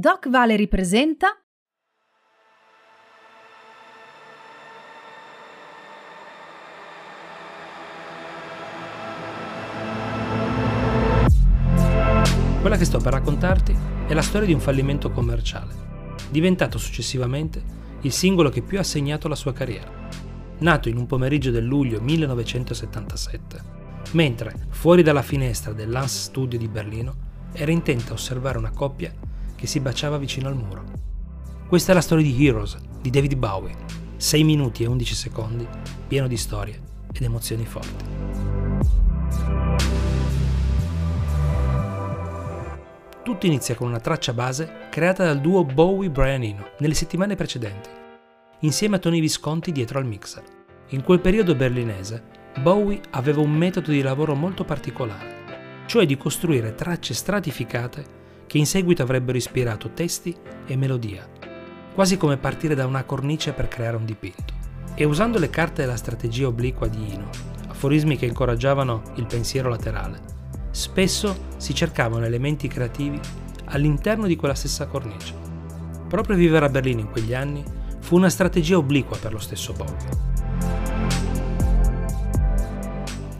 [0.00, 1.38] Doc Valery presenta
[12.62, 13.76] Quella che sto per raccontarti
[14.08, 15.74] è la storia di un fallimento commerciale,
[16.30, 17.62] diventato successivamente
[18.00, 19.92] il singolo che più ha segnato la sua carriera.
[20.60, 23.62] Nato in un pomeriggio del luglio 1977,
[24.12, 29.28] mentre fuori dalla finestra del Lance Studio di Berlino era intenta a osservare una coppia
[29.60, 30.84] che si baciava vicino al muro.
[31.68, 33.76] Questa è la storia di Heroes di David Bowie,
[34.16, 35.68] 6 minuti e 11 secondi,
[36.08, 36.80] pieno di storie
[37.12, 38.04] ed emozioni forti.
[43.22, 47.90] Tutto inizia con una traccia base creata dal duo Bowie-Brian Eno nelle settimane precedenti,
[48.60, 50.42] insieme a Tony Visconti dietro al mixer.
[50.88, 52.22] In quel periodo berlinese,
[52.62, 58.19] Bowie aveva un metodo di lavoro molto particolare, cioè di costruire tracce stratificate
[58.50, 60.34] che in seguito avrebbero ispirato testi
[60.66, 61.24] e melodia,
[61.94, 64.52] quasi come partire da una cornice per creare un dipinto.
[64.96, 67.30] E usando le carte della strategia obliqua di Eno,
[67.68, 70.20] aforismi che incoraggiavano il pensiero laterale,
[70.72, 73.20] spesso si cercavano elementi creativi
[73.66, 75.32] all'interno di quella stessa cornice.
[76.08, 77.62] Proprio vivere a Berlino in quegli anni
[78.00, 80.28] fu una strategia obliqua per lo stesso Bowie.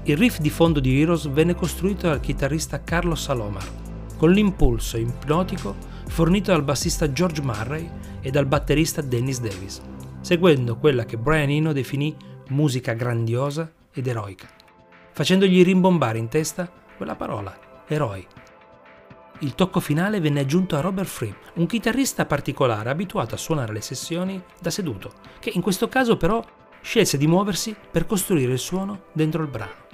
[0.04, 3.88] Il riff di fondo di Heroes venne costruito dal chitarrista Carlo Salomar,
[4.20, 5.74] con l'impulso ipnotico
[6.08, 7.90] fornito dal bassista George Murray
[8.20, 9.80] e dal batterista Dennis Davis,
[10.20, 12.14] seguendo quella che Brian Eno definì
[12.48, 14.46] musica grandiosa ed eroica,
[15.12, 18.26] facendogli rimbombare in testa quella parola, eroi.
[19.38, 23.80] Il tocco finale venne aggiunto a Robert Fripp, un chitarrista particolare abituato a suonare le
[23.80, 26.44] sessioni da seduto, che in questo caso però
[26.82, 29.88] scelse di muoversi per costruire il suono dentro il brano.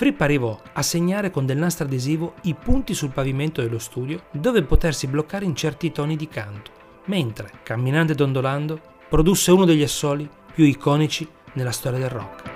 [0.00, 4.62] Fripp arrivò a segnare con del nastro adesivo i punti sul pavimento dello studio dove
[4.62, 6.70] potersi bloccare in certi toni di canto,
[7.04, 12.50] mentre, camminando e dondolando, produsse uno degli assoli più iconici nella storia del rock.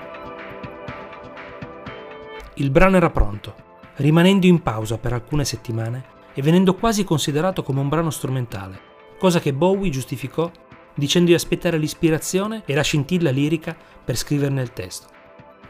[2.54, 3.54] Il brano era pronto,
[3.96, 8.80] rimanendo in pausa per alcune settimane e venendo quasi considerato come un brano strumentale,
[9.18, 10.50] cosa che Bowie giustificò
[10.94, 15.08] dicendo di aspettare l'ispirazione e la scintilla lirica per scriverne il testo,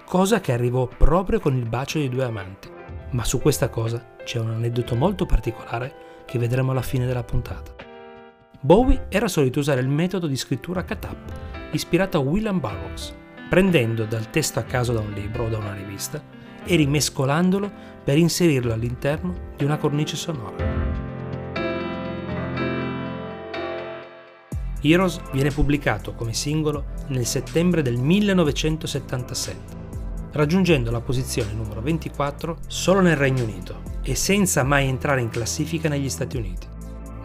[0.05, 2.69] cosa che arrivò proprio con il bacio dei due amanti.
[3.11, 7.75] Ma su questa cosa c'è un aneddoto molto particolare che vedremo alla fine della puntata.
[8.61, 11.33] Bowie era solito usare il metodo di scrittura cut-up,
[11.73, 13.15] ispirato a William Burroughs,
[13.49, 16.23] prendendo dal testo a caso da un libro o da una rivista
[16.65, 17.71] e rimescolandolo
[18.03, 20.85] per inserirlo all'interno di una cornice sonora.
[24.81, 29.84] Heroes viene pubblicato come singolo nel settembre del 1977,
[30.35, 35.89] raggiungendo la posizione numero 24 solo nel Regno Unito e senza mai entrare in classifica
[35.89, 36.67] negli Stati Uniti.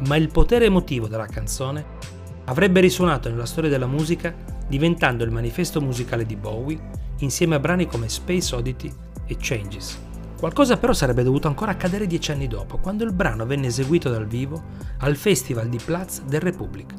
[0.07, 1.97] Ma il potere emotivo della canzone
[2.45, 4.33] avrebbe risuonato nella storia della musica
[4.67, 6.79] diventando il manifesto musicale di Bowie
[7.17, 8.91] insieme a brani come Space Oddity
[9.25, 9.99] e Changes.
[10.37, 14.25] Qualcosa però sarebbe dovuto ancora accadere dieci anni dopo, quando il brano venne eseguito dal
[14.25, 14.63] vivo
[14.99, 16.93] al Festival di Platz der Republik,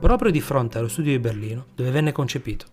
[0.00, 2.66] proprio di fronte allo studio di Berlino dove venne concepito.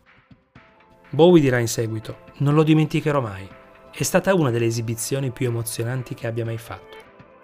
[1.10, 3.48] Bowie dirà in seguito, non lo dimenticherò mai,
[3.90, 6.98] è stata una delle esibizioni più emozionanti che abbia mai fatto.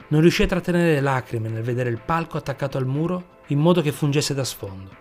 [0.09, 3.81] Non riuscì a trattenere le lacrime nel vedere il palco attaccato al muro in modo
[3.81, 4.91] che fungesse da sfondo.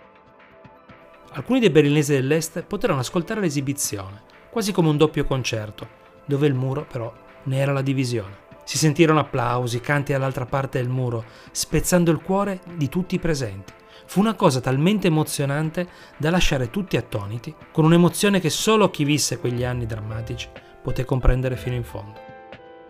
[1.32, 5.88] Alcuni dei berlinesi dell'Est poterono ascoltare l'esibizione, quasi come un doppio concerto,
[6.24, 7.12] dove il muro però
[7.44, 8.46] ne era la divisione.
[8.62, 13.72] Si sentirono applausi, canti dall'altra parte del muro, spezzando il cuore di tutti i presenti.
[14.06, 19.38] Fu una cosa talmente emozionante da lasciare tutti attoniti, con un'emozione che solo chi visse
[19.38, 20.48] quegli anni drammatici
[20.82, 22.20] poté comprendere fino in fondo.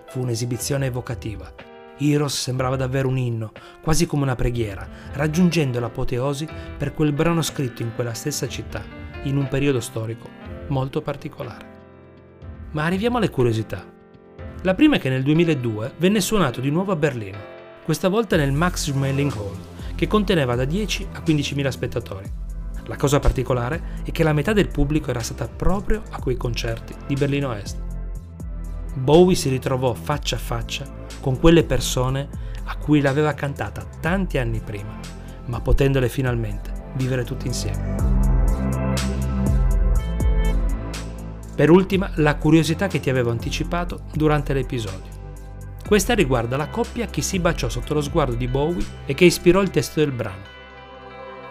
[0.08, 1.52] Fu un'esibizione evocativa.
[1.98, 3.52] Heroes sembrava davvero un inno,
[3.82, 8.82] quasi come una preghiera, raggiungendo l'apoteosi per quel brano scritto in quella stessa città,
[9.24, 10.28] in un periodo storico
[10.68, 11.76] molto particolare.
[12.70, 13.84] Ma arriviamo alle curiosità.
[14.62, 18.52] La prima è che nel 2002 venne suonato di nuovo a Berlino, questa volta nel
[18.52, 19.56] Max Schmeling Hall,
[19.98, 22.30] che conteneva da 10 a 15.000 spettatori.
[22.84, 26.94] La cosa particolare è che la metà del pubblico era stata proprio a quei concerti
[27.08, 27.82] di Berlino Est.
[28.94, 30.86] Bowie si ritrovò faccia a faccia
[31.20, 32.28] con quelle persone
[32.66, 35.00] a cui l'aveva cantata tanti anni prima,
[35.46, 37.96] ma potendole finalmente vivere tutti insieme.
[41.56, 45.17] Per ultima, la curiosità che ti avevo anticipato durante l'episodio.
[45.88, 49.62] Questa riguarda la coppia che si baciò sotto lo sguardo di Bowie e che ispirò
[49.62, 50.42] il testo del brano.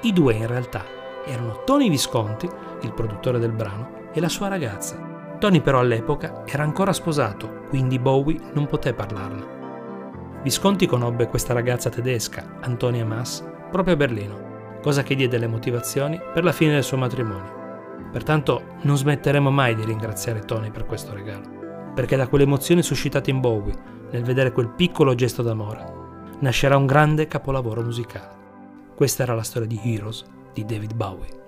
[0.01, 0.85] I due in realtà
[1.25, 2.47] erano Tony Visconti,
[2.81, 5.35] il produttore del brano, e la sua ragazza.
[5.39, 10.39] Tony però all'epoca era ancora sposato, quindi Bowie non poté parlarne.
[10.43, 16.21] Visconti conobbe questa ragazza tedesca, Antonia Maas, proprio a Berlino, cosa che diede le motivazioni
[16.31, 18.09] per la fine del suo matrimonio.
[18.11, 23.31] Pertanto non smetteremo mai di ringraziare Tony per questo regalo, perché da quelle emozioni suscitate
[23.31, 25.95] in Bowie nel vedere quel piccolo gesto d'amore
[26.39, 28.35] nascerà un grande capolavoro musicale.
[28.95, 30.23] Questa era la storia di Heroes
[30.53, 31.46] di David Bowie.